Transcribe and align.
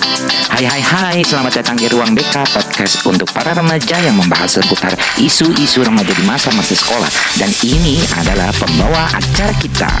Hai 0.00 0.64
hai 0.64 0.80
hai, 0.80 1.18
selamat 1.20 1.60
datang 1.60 1.76
di 1.76 1.84
Ruang 1.92 2.16
BK 2.16 2.32
Podcast 2.48 3.04
untuk 3.04 3.28
para 3.36 3.52
remaja 3.52 4.00
yang 4.00 4.16
membahas 4.16 4.56
seputar 4.56 4.96
isu-isu 5.20 5.84
remaja 5.84 6.16
di 6.16 6.24
masa-masa 6.24 6.72
sekolah. 6.72 7.12
Dan 7.36 7.52
ini 7.60 8.00
adalah 8.16 8.48
pembawa 8.56 9.12
acara 9.12 9.52
kita. 9.60 9.92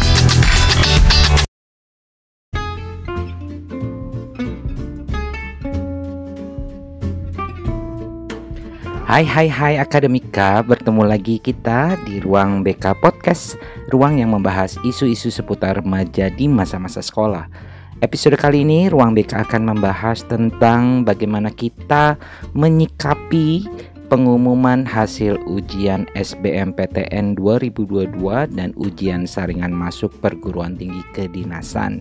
Hai 9.04 9.26
hai 9.26 9.48
hai 9.52 9.74
Akademika, 9.76 10.64
bertemu 10.64 11.02
lagi 11.04 11.36
kita 11.42 12.00
di 12.08 12.24
Ruang 12.24 12.64
BK 12.64 12.96
Podcast 13.04 13.60
Ruang 13.92 14.16
yang 14.16 14.32
membahas 14.32 14.80
isu-isu 14.80 15.28
seputar 15.28 15.82
remaja 15.82 16.32
di 16.32 16.48
masa-masa 16.48 17.04
sekolah 17.04 17.69
Episode 18.00 18.40
kali 18.40 18.64
ini 18.64 18.88
Ruang 18.88 19.12
BK 19.12 19.44
akan 19.44 19.76
membahas 19.76 20.24
tentang 20.24 21.04
bagaimana 21.04 21.52
kita 21.52 22.16
menyikapi 22.56 23.68
pengumuman 24.08 24.88
hasil 24.88 25.36
ujian 25.44 26.08
SBMPTN 26.16 27.36
2022 27.36 28.08
dan 28.56 28.72
ujian 28.80 29.28
saringan 29.28 29.76
masuk 29.76 30.16
perguruan 30.24 30.80
tinggi 30.80 31.04
kedinasan. 31.12 32.00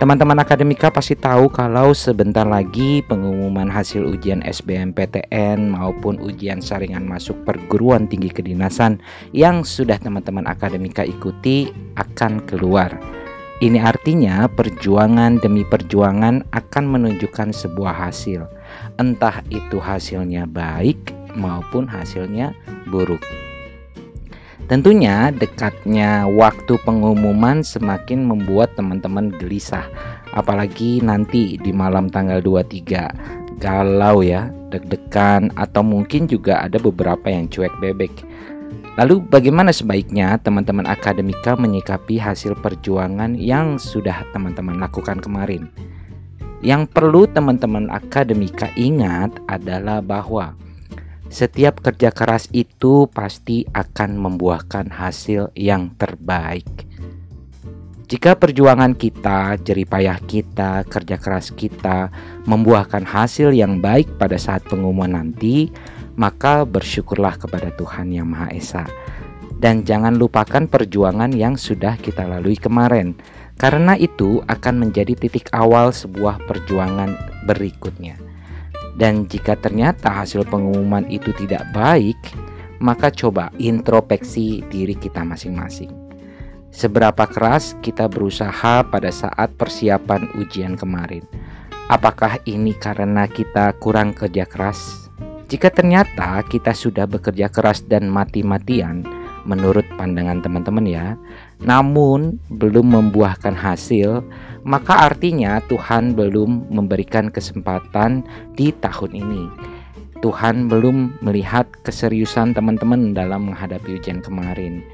Teman-teman 0.00 0.40
akademika 0.40 0.88
pasti 0.88 1.12
tahu 1.20 1.52
kalau 1.52 1.92
sebentar 1.92 2.48
lagi 2.48 3.04
pengumuman 3.04 3.68
hasil 3.68 4.08
ujian 4.08 4.40
SBMPTN 4.40 5.68
maupun 5.68 6.16
ujian 6.16 6.64
saringan 6.64 7.04
masuk 7.04 7.36
perguruan 7.44 8.08
tinggi 8.08 8.32
kedinasan 8.32 9.04
yang 9.36 9.68
sudah 9.68 10.00
teman-teman 10.00 10.48
akademika 10.48 11.04
ikuti 11.04 11.68
akan 12.00 12.40
keluar. 12.48 13.18
Ini 13.58 13.82
artinya 13.82 14.46
perjuangan 14.46 15.42
demi 15.42 15.66
perjuangan 15.66 16.46
akan 16.54 16.84
menunjukkan 16.94 17.50
sebuah 17.50 18.06
hasil, 18.06 18.46
entah 19.02 19.42
itu 19.50 19.82
hasilnya 19.82 20.46
baik 20.46 21.10
maupun 21.34 21.90
hasilnya 21.90 22.54
buruk. 22.86 23.18
Tentunya 24.70 25.34
dekatnya 25.34 26.30
waktu 26.30 26.78
pengumuman 26.86 27.66
semakin 27.66 28.30
membuat 28.30 28.78
teman-teman 28.78 29.34
gelisah, 29.34 29.90
apalagi 30.38 31.02
nanti 31.02 31.58
di 31.58 31.74
malam 31.74 32.06
tanggal 32.06 32.38
23. 32.38 33.58
Galau 33.58 34.22
ya, 34.22 34.54
deg-degan 34.70 35.50
atau 35.58 35.82
mungkin 35.82 36.30
juga 36.30 36.62
ada 36.62 36.78
beberapa 36.78 37.26
yang 37.26 37.50
cuek 37.50 37.74
bebek. 37.82 38.14
Lalu 38.98 39.22
bagaimana 39.30 39.70
sebaiknya 39.70 40.42
teman-teman 40.42 40.82
akademika 40.82 41.54
menyikapi 41.54 42.18
hasil 42.18 42.58
perjuangan 42.58 43.38
yang 43.38 43.78
sudah 43.78 44.26
teman-teman 44.34 44.74
lakukan 44.74 45.22
kemarin? 45.22 45.70
Yang 46.66 46.90
perlu 46.90 47.30
teman-teman 47.30 47.94
akademika 47.94 48.74
ingat 48.74 49.38
adalah 49.46 50.02
bahwa 50.02 50.58
setiap 51.30 51.78
kerja 51.78 52.10
keras 52.10 52.50
itu 52.50 53.06
pasti 53.14 53.62
akan 53.70 54.18
membuahkan 54.18 54.90
hasil 54.90 55.54
yang 55.54 55.94
terbaik. 55.94 56.66
Jika 58.08 58.34
perjuangan 58.34 58.98
kita, 58.98 59.60
jeripayah 59.62 60.18
kita, 60.26 60.82
kerja 60.88 61.20
keras 61.20 61.54
kita 61.54 62.10
membuahkan 62.48 63.04
hasil 63.06 63.54
yang 63.54 63.78
baik 63.78 64.18
pada 64.18 64.40
saat 64.40 64.64
pengumuman 64.66 65.12
nanti, 65.12 65.68
maka 66.18 66.66
bersyukurlah 66.66 67.38
kepada 67.38 67.70
Tuhan 67.78 68.10
Yang 68.10 68.28
Maha 68.28 68.48
Esa. 68.50 68.84
Dan 69.58 69.86
jangan 69.86 70.14
lupakan 70.18 70.66
perjuangan 70.66 71.30
yang 71.34 71.54
sudah 71.54 71.98
kita 71.98 72.26
lalui 72.26 72.58
kemarin, 72.58 73.14
karena 73.58 73.94
itu 73.98 74.42
akan 74.46 74.86
menjadi 74.86 75.18
titik 75.18 75.50
awal 75.54 75.90
sebuah 75.90 76.42
perjuangan 76.46 77.14
berikutnya. 77.46 78.18
Dan 78.98 79.30
jika 79.30 79.54
ternyata 79.58 80.10
hasil 80.10 80.46
pengumuman 80.46 81.06
itu 81.10 81.30
tidak 81.34 81.66
baik, 81.74 82.18
maka 82.78 83.10
coba 83.10 83.50
introspeksi 83.58 84.62
diri 84.70 84.94
kita 84.94 85.22
masing-masing. 85.26 85.90
Seberapa 86.70 87.26
keras 87.26 87.74
kita 87.82 88.06
berusaha 88.06 88.86
pada 88.86 89.10
saat 89.10 89.54
persiapan 89.58 90.30
ujian 90.38 90.78
kemarin? 90.78 91.26
Apakah 91.90 92.38
ini 92.46 92.78
karena 92.78 93.26
kita 93.26 93.74
kurang 93.80 94.14
kerja 94.14 94.46
keras 94.46 95.07
jika 95.48 95.72
ternyata 95.72 96.44
kita 96.44 96.76
sudah 96.76 97.08
bekerja 97.08 97.48
keras 97.48 97.80
dan 97.88 98.12
mati-matian, 98.12 99.00
menurut 99.48 99.88
pandangan 99.96 100.44
teman-teman 100.44 100.84
ya, 100.84 101.06
namun 101.64 102.36
belum 102.52 102.92
membuahkan 102.92 103.56
hasil, 103.56 104.20
maka 104.68 105.08
artinya 105.08 105.64
Tuhan 105.64 106.12
belum 106.12 106.68
memberikan 106.68 107.32
kesempatan 107.32 108.28
di 108.52 108.76
tahun 108.76 109.16
ini. 109.16 109.44
Tuhan 110.20 110.68
belum 110.68 111.24
melihat 111.24 111.64
keseriusan 111.80 112.52
teman-teman 112.52 113.16
dalam 113.16 113.48
menghadapi 113.48 113.96
ujian 113.96 114.20
kemarin. 114.20 114.84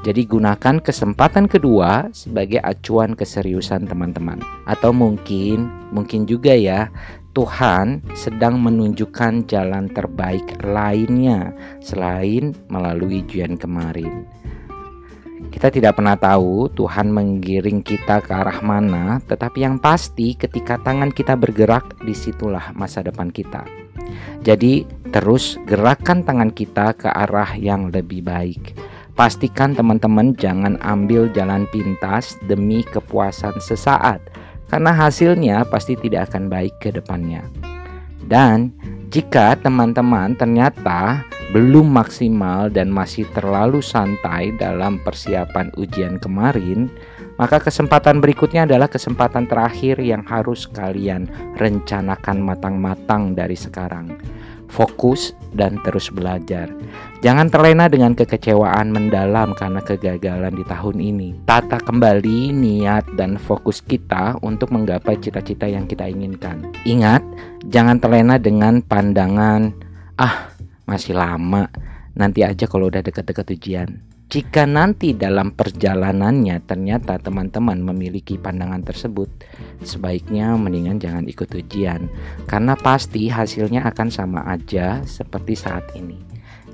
Jadi 0.00 0.24
gunakan 0.24 0.80
kesempatan 0.80 1.44
kedua 1.44 2.08
sebagai 2.16 2.56
acuan 2.64 3.12
keseriusan 3.12 3.84
teman-teman. 3.84 4.40
Atau 4.64 4.96
mungkin 4.96 5.68
mungkin 5.92 6.24
juga 6.24 6.56
ya 6.56 6.88
Tuhan 7.30 8.02
sedang 8.18 8.58
menunjukkan 8.58 9.46
jalan 9.46 9.86
terbaik 9.94 10.66
lainnya 10.66 11.54
selain 11.78 12.58
melalui 12.66 13.22
ujian 13.22 13.54
kemarin. 13.54 14.26
Kita 15.50 15.70
tidak 15.70 15.98
pernah 15.98 16.18
tahu 16.18 16.70
Tuhan 16.74 17.10
menggiring 17.14 17.86
kita 17.86 18.18
ke 18.22 18.34
arah 18.34 18.58
mana, 18.62 19.22
tetapi 19.30 19.62
yang 19.62 19.78
pasti 19.78 20.34
ketika 20.34 20.78
tangan 20.82 21.14
kita 21.14 21.38
bergerak, 21.38 22.02
di 22.02 22.14
situlah 22.14 22.74
masa 22.74 23.02
depan 23.02 23.30
kita. 23.30 23.62
Jadi, 24.42 24.82
terus 25.14 25.54
gerakan 25.70 26.26
tangan 26.26 26.50
kita 26.50 26.98
ke 26.98 27.08
arah 27.10 27.54
yang 27.54 27.94
lebih 27.94 28.26
baik. 28.26 28.74
Pastikan 29.14 29.74
teman-teman 29.74 30.34
jangan 30.34 30.78
ambil 30.82 31.30
jalan 31.30 31.66
pintas 31.70 32.38
demi 32.46 32.86
kepuasan 32.86 33.58
sesaat, 33.58 34.22
karena 34.70 34.94
hasilnya 34.94 35.66
pasti 35.66 35.98
tidak 35.98 36.30
akan 36.30 36.46
baik 36.46 36.78
ke 36.78 36.94
depannya. 36.94 37.42
Dan 38.24 38.70
jika 39.10 39.58
teman-teman 39.58 40.38
ternyata 40.38 41.26
belum 41.50 41.90
maksimal 41.90 42.70
dan 42.70 42.94
masih 42.94 43.26
terlalu 43.34 43.82
santai 43.82 44.54
dalam 44.54 45.02
persiapan 45.02 45.74
ujian 45.74 46.22
kemarin, 46.22 46.86
maka 47.34 47.58
kesempatan 47.58 48.22
berikutnya 48.22 48.70
adalah 48.70 48.86
kesempatan 48.86 49.50
terakhir 49.50 49.98
yang 49.98 50.22
harus 50.22 50.70
kalian 50.70 51.26
rencanakan 51.58 52.38
matang-matang 52.38 53.34
dari 53.34 53.58
sekarang 53.58 54.14
fokus, 54.70 55.34
dan 55.50 55.82
terus 55.82 56.08
belajar. 56.14 56.70
Jangan 57.20 57.50
terlena 57.50 57.90
dengan 57.90 58.14
kekecewaan 58.14 58.94
mendalam 58.94 59.52
karena 59.58 59.82
kegagalan 59.82 60.54
di 60.54 60.64
tahun 60.64 60.96
ini. 61.02 61.28
Tata 61.44 61.82
kembali 61.82 62.54
niat 62.54 63.18
dan 63.18 63.36
fokus 63.36 63.82
kita 63.82 64.38
untuk 64.40 64.70
menggapai 64.70 65.18
cita-cita 65.18 65.66
yang 65.66 65.90
kita 65.90 66.06
inginkan. 66.06 66.70
Ingat, 66.86 67.20
jangan 67.66 67.98
terlena 67.98 68.38
dengan 68.38 68.80
pandangan, 68.80 69.74
"Ah, 70.16 70.54
masih 70.86 71.18
lama, 71.18 71.68
nanti 72.14 72.46
aja 72.46 72.64
kalau 72.70 72.88
udah 72.88 73.02
deket-deket 73.02 73.58
ujian." 73.58 73.90
Jika 74.30 74.62
nanti 74.62 75.10
dalam 75.10 75.50
perjalanannya 75.50 76.62
ternyata 76.62 77.18
teman-teman 77.18 77.82
memiliki 77.82 78.38
pandangan 78.38 78.78
tersebut, 78.86 79.26
sebaiknya 79.82 80.54
mendingan 80.54 81.02
jangan 81.02 81.26
ikut 81.26 81.50
ujian, 81.50 82.06
karena 82.46 82.78
pasti 82.78 83.26
hasilnya 83.26 83.82
akan 83.90 84.06
sama 84.06 84.46
aja 84.46 85.02
seperti 85.02 85.58
saat 85.58 85.82
ini. 85.98 86.14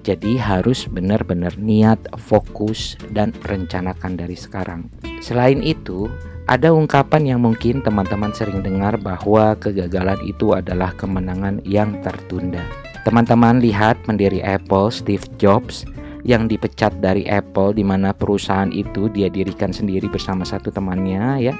Jadi, 0.04 0.36
harus 0.36 0.84
benar-benar 0.84 1.56
niat, 1.56 1.96
fokus, 2.20 3.00
dan 3.16 3.32
rencanakan 3.48 4.20
dari 4.20 4.36
sekarang. 4.36 4.92
Selain 5.24 5.64
itu, 5.64 6.12
ada 6.52 6.76
ungkapan 6.76 7.24
yang 7.24 7.40
mungkin 7.40 7.80
teman-teman 7.80 8.36
sering 8.36 8.60
dengar 8.60 9.00
bahwa 9.00 9.56
kegagalan 9.56 10.20
itu 10.28 10.52
adalah 10.52 10.92
kemenangan 10.92 11.64
yang 11.64 12.04
tertunda. 12.04 12.60
Teman-teman 13.08 13.64
lihat 13.64 13.96
pendiri 14.04 14.44
Apple, 14.44 14.92
Steve 14.92 15.24
Jobs 15.40 15.88
yang 16.26 16.50
dipecat 16.50 16.98
dari 16.98 17.22
Apple 17.30 17.78
di 17.78 17.86
mana 17.86 18.10
perusahaan 18.10 18.68
itu 18.74 19.06
dia 19.14 19.30
dirikan 19.30 19.70
sendiri 19.70 20.10
bersama 20.10 20.42
satu 20.42 20.74
temannya 20.74 21.38
ya. 21.38 21.54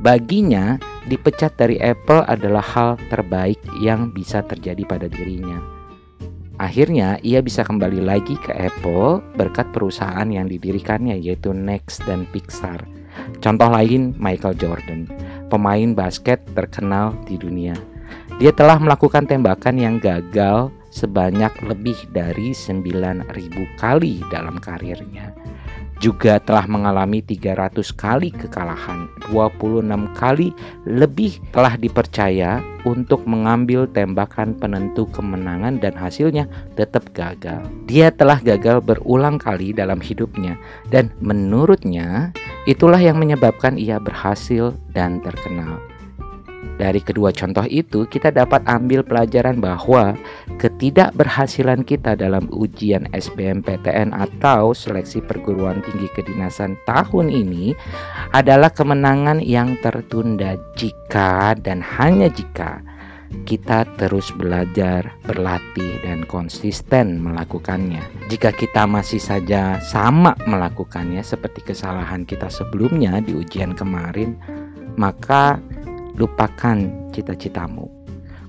Baginya, 0.00 0.80
dipecat 1.04 1.60
dari 1.60 1.76
Apple 1.76 2.24
adalah 2.24 2.64
hal 2.64 2.96
terbaik 3.12 3.60
yang 3.84 4.08
bisa 4.16 4.40
terjadi 4.40 4.80
pada 4.88 5.12
dirinya. 5.12 5.60
Akhirnya, 6.56 7.20
ia 7.20 7.44
bisa 7.44 7.60
kembali 7.60 8.00
lagi 8.00 8.40
ke 8.40 8.48
Apple 8.56 9.20
berkat 9.36 9.68
perusahaan 9.76 10.24
yang 10.24 10.48
didirikannya 10.48 11.20
yaitu 11.20 11.52
Next 11.52 12.00
dan 12.08 12.24
Pixar. 12.32 12.80
Contoh 13.44 13.68
lain 13.68 14.16
Michael 14.16 14.56
Jordan, 14.56 15.04
pemain 15.52 15.92
basket 15.92 16.40
terkenal 16.56 17.12
di 17.28 17.36
dunia. 17.36 17.76
Dia 18.40 18.56
telah 18.56 18.80
melakukan 18.80 19.28
tembakan 19.28 19.76
yang 19.76 20.00
gagal 20.00 20.72
sebanyak 20.90 21.54
lebih 21.64 21.96
dari 22.10 22.50
9000 22.52 23.24
kali 23.78 24.20
dalam 24.28 24.58
karirnya. 24.58 25.32
juga 26.00 26.40
telah 26.40 26.64
mengalami 26.64 27.20
300 27.20 27.92
kali 27.92 28.32
kekalahan, 28.32 29.04
26 29.28 29.84
kali 30.16 30.48
lebih 30.88 31.36
telah 31.52 31.76
dipercaya 31.76 32.64
untuk 32.88 33.28
mengambil 33.28 33.84
tembakan 33.84 34.56
penentu 34.56 35.04
kemenangan 35.12 35.76
dan 35.76 35.92
hasilnya 35.92 36.48
tetap 36.72 37.12
gagal. 37.12 37.60
Dia 37.84 38.08
telah 38.08 38.40
gagal 38.40 38.80
berulang 38.80 39.36
kali 39.36 39.76
dalam 39.76 40.00
hidupnya 40.00 40.56
dan 40.88 41.12
menurutnya 41.20 42.32
itulah 42.64 42.98
yang 42.98 43.20
menyebabkan 43.20 43.76
ia 43.76 44.00
berhasil 44.00 44.72
dan 44.96 45.20
terkenal. 45.20 45.89
Dari 46.80 47.00
kedua 47.00 47.32
contoh 47.32 47.64
itu, 47.68 48.08
kita 48.08 48.32
dapat 48.32 48.64
ambil 48.64 49.04
pelajaran 49.04 49.60
bahwa 49.60 50.16
ketidakberhasilan 50.56 51.84
kita 51.84 52.16
dalam 52.16 52.48
ujian 52.52 53.08
SBMPTN 53.12 54.12
atau 54.12 54.72
seleksi 54.72 55.24
perguruan 55.24 55.80
tinggi 55.84 56.08
kedinasan 56.12 56.76
tahun 56.84 57.32
ini 57.32 57.76
adalah 58.32 58.72
kemenangan 58.72 59.44
yang 59.44 59.76
tertunda 59.80 60.56
jika 60.76 61.56
dan 61.60 61.84
hanya 61.84 62.28
jika 62.32 62.80
kita 63.46 63.86
terus 63.94 64.34
belajar, 64.34 65.14
berlatih, 65.22 66.02
dan 66.02 66.26
konsisten 66.26 67.22
melakukannya. 67.22 68.02
Jika 68.26 68.50
kita 68.50 68.90
masih 68.90 69.22
saja 69.22 69.78
sama 69.78 70.34
melakukannya 70.44 71.22
seperti 71.22 71.62
kesalahan 71.62 72.26
kita 72.26 72.50
sebelumnya 72.50 73.22
di 73.22 73.38
ujian 73.38 73.78
kemarin, 73.78 74.34
maka 74.98 75.62
lupakan 76.18 76.78
cita-citamu. 77.14 78.00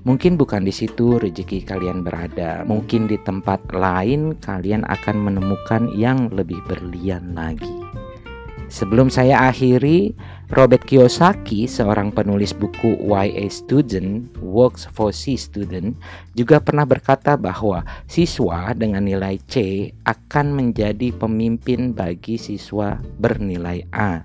Mungkin 0.02 0.34
bukan 0.34 0.66
di 0.66 0.74
situ 0.74 1.22
rezeki 1.22 1.62
kalian 1.62 2.02
berada, 2.02 2.66
mungkin 2.66 3.06
di 3.06 3.14
tempat 3.22 3.62
lain 3.70 4.34
kalian 4.42 4.82
akan 4.82 5.16
menemukan 5.30 5.94
yang 5.94 6.26
lebih 6.34 6.58
berlian 6.66 7.38
lagi. 7.38 7.70
Sebelum 8.72 9.12
saya 9.12 9.52
akhiri, 9.52 10.16
Robert 10.48 10.88
Kiyosaki, 10.88 11.68
seorang 11.68 12.08
penulis 12.08 12.56
buku 12.56 12.96
Why 13.04 13.28
a 13.36 13.52
Student 13.52 14.32
Works 14.40 14.88
for 14.88 15.12
C 15.12 15.36
Student, 15.36 15.92
juga 16.32 16.56
pernah 16.56 16.88
berkata 16.88 17.36
bahwa 17.36 17.84
siswa 18.08 18.72
dengan 18.72 19.04
nilai 19.04 19.36
C 19.44 19.88
akan 20.08 20.56
menjadi 20.56 21.12
pemimpin 21.12 21.92
bagi 21.92 22.40
siswa 22.40 22.96
bernilai 23.20 23.84
A. 23.92 24.24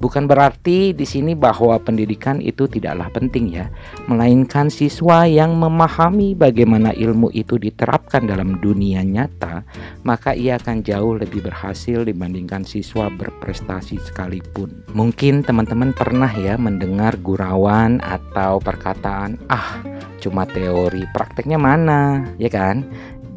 Bukan 0.00 0.24
berarti 0.24 0.96
di 0.96 1.04
sini 1.04 1.36
bahwa 1.36 1.76
pendidikan 1.76 2.40
itu 2.40 2.64
tidaklah 2.64 3.12
penting 3.12 3.52
ya, 3.52 3.68
melainkan 4.08 4.72
siswa 4.72 5.28
yang 5.28 5.60
memahami 5.60 6.32
bagaimana 6.32 6.96
ilmu 6.96 7.28
itu 7.36 7.60
diterapkan 7.60 8.24
dalam 8.24 8.56
dunia 8.64 9.04
nyata, 9.04 9.60
maka 10.00 10.32
ia 10.32 10.56
akan 10.56 10.80
jauh 10.80 11.20
lebih 11.20 11.44
berhasil 11.44 12.00
dibandingkan 12.08 12.64
siswa 12.64 13.12
berprestasi 13.12 14.00
sekalipun. 14.00 14.88
Mungkin 14.96 15.44
teman-teman 15.44 15.92
pernah 15.92 16.32
ya 16.32 16.56
mendengar 16.56 17.20
gurauan 17.20 18.00
atau 18.00 18.56
perkataan, 18.56 19.36
"Ah, 19.52 19.84
cuma 20.24 20.48
teori, 20.48 21.04
prakteknya 21.12 21.60
mana?" 21.60 22.24
Ya 22.40 22.48
kan? 22.48 22.88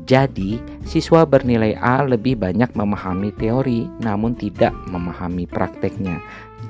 Jadi, 0.04 0.59
siswa 0.83 1.24
bernilai 1.24 1.80
A 1.80 2.04
lebih 2.04 2.36
banyak 2.36 2.75
memahami 2.75 3.31
teori, 3.39 3.88
namun 4.04 4.36
tidak 4.36 4.75
memahami 4.92 5.48
prakteknya. 5.48 6.19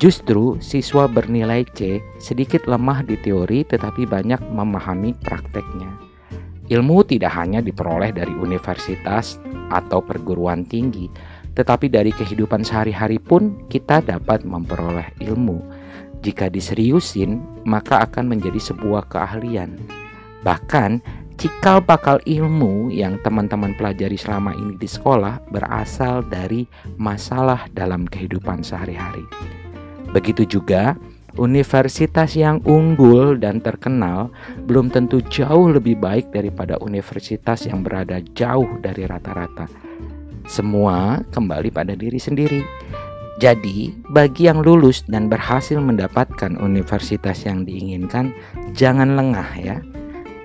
Justru 0.03 0.59
siswa 0.59 1.07
bernilai 1.07 1.63
C 1.71 2.03
sedikit 2.19 2.67
lemah 2.67 3.07
di 3.07 3.15
teori 3.15 3.63
tetapi 3.63 4.03
banyak 4.03 4.44
memahami 4.51 5.15
prakteknya. 5.15 5.95
Ilmu 6.67 7.07
tidak 7.07 7.31
hanya 7.39 7.63
diperoleh 7.63 8.11
dari 8.11 8.35
universitas 8.35 9.39
atau 9.71 10.03
perguruan 10.03 10.67
tinggi, 10.67 11.07
tetapi 11.55 11.88
dari 11.88 12.11
kehidupan 12.11 12.67
sehari-hari 12.67 13.15
pun 13.15 13.63
kita 13.71 14.03
dapat 14.03 14.44
memperoleh 14.44 15.07
ilmu. 15.23 15.63
Jika 16.19 16.51
diseriusin, 16.51 17.39
maka 17.63 18.03
akan 18.03 18.27
menjadi 18.27 18.59
sebuah 18.59 19.07
keahlian. 19.07 19.79
Bahkan, 20.44 21.00
cikal 21.39 21.79
bakal 21.79 22.19
ilmu 22.27 22.91
yang 22.91 23.23
teman-teman 23.23 23.71
pelajari 23.79 24.19
selama 24.19 24.51
ini 24.51 24.75
di 24.75 24.88
sekolah 24.88 25.47
berasal 25.47 26.27
dari 26.27 26.67
masalah 27.00 27.71
dalam 27.71 28.03
kehidupan 28.03 28.67
sehari-hari. 28.67 29.23
Begitu 30.13 30.45
juga 30.45 30.94
universitas 31.42 32.38
yang 32.38 32.62
unggul 32.69 33.42
dan 33.42 33.57
terkenal 33.57 34.30
belum 34.69 34.94
tentu 34.94 35.18
jauh 35.25 35.74
lebih 35.74 35.98
baik 35.98 36.30
daripada 36.30 36.77
universitas 36.77 37.65
yang 37.65 37.81
berada 37.81 38.21
jauh 38.38 38.69
dari 38.80 39.10
rata-rata. 39.10 39.65
Semua 40.45 41.24
kembali 41.33 41.74
pada 41.74 41.98
diri 41.98 42.21
sendiri. 42.21 42.62
Jadi, 43.42 43.89
bagi 44.13 44.45
yang 44.45 44.62
lulus 44.62 45.01
dan 45.10 45.25
berhasil 45.25 45.81
mendapatkan 45.81 46.54
universitas 46.62 47.50
yang 47.50 47.65
diinginkan, 47.65 48.30
jangan 48.77 49.18
lengah 49.18 49.50
ya. 49.57 49.81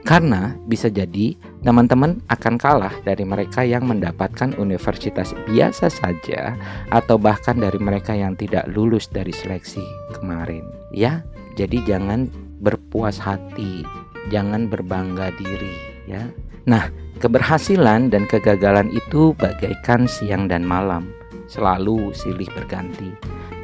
Karena 0.08 0.56
bisa 0.64 0.88
jadi 0.88 1.37
teman-teman 1.60 2.25
akan 2.32 2.56
kalah 2.56 2.96
dari 3.05 3.28
mereka 3.28 3.60
yang 3.60 3.84
mendapatkan 3.84 4.56
universitas 4.56 5.37
biasa 5.44 5.93
saja 5.93 6.56
atau 6.88 7.20
bahkan 7.20 7.60
dari 7.60 7.76
mereka 7.76 8.16
yang 8.16 8.32
tidak 8.32 8.64
lulus 8.72 9.12
dari 9.12 9.37
seleksi 9.37 9.84
kemarin. 10.16 10.64
Ya, 10.96 11.20
jadi 11.60 11.84
jangan 11.84 12.32
berpuas 12.64 13.20
hati, 13.20 13.84
jangan 14.32 14.72
berbangga 14.72 15.28
diri 15.37 15.76
ya. 16.08 16.25
Nah, 16.64 16.88
keberhasilan 17.20 18.08
dan 18.08 18.25
kegagalan 18.25 18.88
itu 18.96 19.37
bagaikan 19.37 20.08
siang 20.08 20.49
dan 20.49 20.64
malam, 20.64 21.12
selalu 21.52 22.16
silih 22.16 22.49
berganti. 22.56 23.12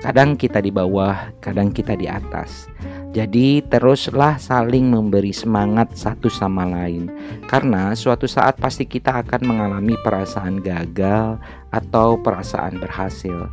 Kadang 0.04 0.36
kita 0.36 0.60
di 0.60 0.68
bawah, 0.68 1.32
kadang 1.40 1.72
kita 1.72 1.96
di 1.96 2.04
atas. 2.04 2.68
Jadi 3.14 3.62
teruslah 3.62 4.42
saling 4.42 4.90
memberi 4.90 5.30
semangat 5.30 5.94
satu 5.94 6.26
sama 6.26 6.66
lain. 6.66 7.06
Karena 7.46 7.94
suatu 7.94 8.26
saat 8.26 8.58
pasti 8.58 8.90
kita 8.90 9.22
akan 9.22 9.54
mengalami 9.54 9.94
perasaan 10.02 10.58
gagal 10.58 11.38
atau 11.70 12.18
perasaan 12.18 12.82
berhasil. 12.82 13.46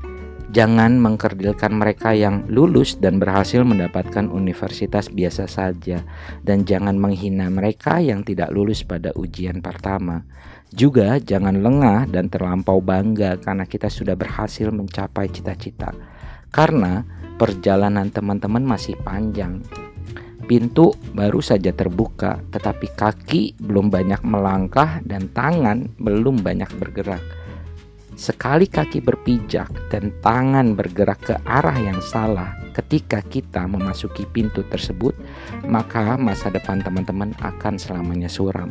Jangan 0.49 0.97
mengkerdilkan 0.97 1.77
mereka 1.77 2.09
yang 2.17 2.49
lulus 2.49 2.97
dan 2.97 3.21
berhasil 3.21 3.61
mendapatkan 3.61 4.33
universitas 4.33 5.13
biasa 5.13 5.45
saja. 5.45 6.01
Dan 6.41 6.65
jangan 6.65 6.97
menghina 6.97 7.45
mereka 7.53 8.01
yang 8.01 8.25
tidak 8.25 8.49
lulus 8.49 8.81
pada 8.81 9.13
ujian 9.13 9.61
pertama. 9.61 10.25
Juga 10.73 11.21
jangan 11.21 11.61
lengah 11.61 12.09
dan 12.09 12.33
terlampau 12.33 12.81
bangga 12.81 13.37
karena 13.37 13.69
kita 13.69 13.93
sudah 13.93 14.17
berhasil 14.17 14.73
mencapai 14.73 15.29
cita-cita. 15.29 15.93
Karena 16.49 17.20
perjalanan 17.41 18.13
teman-teman 18.13 18.61
masih 18.61 18.93
panjang. 19.01 19.65
Pintu 20.45 20.93
baru 21.17 21.41
saja 21.41 21.73
terbuka, 21.73 22.37
tetapi 22.53 22.93
kaki 22.93 23.57
belum 23.57 23.89
banyak 23.89 24.21
melangkah 24.21 25.01
dan 25.01 25.33
tangan 25.33 25.89
belum 25.97 26.45
banyak 26.45 26.69
bergerak. 26.77 27.25
Sekali 28.13 28.69
kaki 28.69 29.01
berpijak 29.01 29.89
dan 29.89 30.13
tangan 30.21 30.77
bergerak 30.77 31.19
ke 31.25 31.35
arah 31.41 31.73
yang 31.81 31.97
salah 32.05 32.53
ketika 32.77 33.25
kita 33.25 33.65
memasuki 33.65 34.29
pintu 34.29 34.61
tersebut, 34.69 35.17
maka 35.65 36.21
masa 36.21 36.53
depan 36.53 36.85
teman-teman 36.85 37.33
akan 37.41 37.81
selamanya 37.81 38.29
suram. 38.29 38.69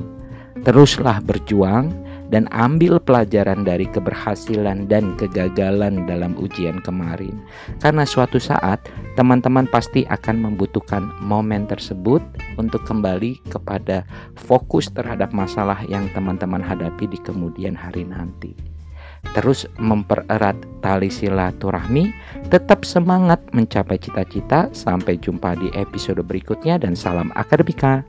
Teruslah 0.62 1.18
berjuang 1.18 1.90
dan 2.30 2.46
ambil 2.54 3.02
pelajaran 3.02 3.66
dari 3.66 3.84
keberhasilan 3.90 4.86
dan 4.86 5.18
kegagalan 5.18 6.06
dalam 6.06 6.38
ujian 6.38 6.78
kemarin. 6.80 7.42
Karena 7.82 8.06
suatu 8.06 8.38
saat 8.38 8.80
teman-teman 9.18 9.66
pasti 9.66 10.06
akan 10.06 10.50
membutuhkan 10.50 11.10
momen 11.20 11.66
tersebut 11.66 12.22
untuk 12.56 12.86
kembali 12.86 13.42
kepada 13.50 14.06
fokus 14.38 14.88
terhadap 14.88 15.34
masalah 15.34 15.82
yang 15.90 16.06
teman-teman 16.14 16.62
hadapi 16.62 17.10
di 17.10 17.18
kemudian 17.20 17.74
hari 17.74 18.06
nanti. 18.06 18.54
Terus 19.36 19.68
mempererat 19.76 20.56
tali 20.80 21.12
silaturahmi, 21.12 22.08
tetap 22.48 22.88
semangat 22.88 23.38
mencapai 23.52 24.00
cita-cita. 24.00 24.72
Sampai 24.72 25.20
jumpa 25.20 25.60
di 25.60 25.68
episode 25.76 26.24
berikutnya 26.24 26.80
dan 26.80 26.96
salam 26.96 27.28
akademika. 27.36 28.00